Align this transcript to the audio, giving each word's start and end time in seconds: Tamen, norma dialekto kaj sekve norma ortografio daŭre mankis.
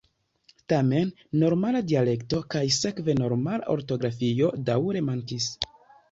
Tamen, 0.71 1.09
norma 1.41 1.81
dialekto 1.91 2.39
kaj 2.53 2.61
sekve 2.77 3.15
norma 3.19 3.59
ortografio 3.75 4.49
daŭre 4.71 5.03
mankis. 5.11 5.51